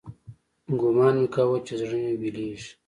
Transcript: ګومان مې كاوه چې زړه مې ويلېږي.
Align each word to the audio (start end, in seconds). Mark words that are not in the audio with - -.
ګومان 0.79 1.15
مې 1.21 1.27
كاوه 1.33 1.57
چې 1.65 1.73
زړه 1.81 1.97
مې 2.03 2.13
ويلېږي. 2.21 2.69